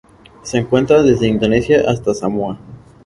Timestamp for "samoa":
2.15-2.57